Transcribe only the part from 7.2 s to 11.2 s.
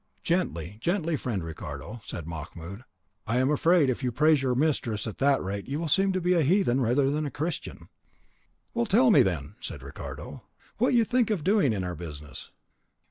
a Christian." "Well, tell me then," said Ricardo, "what you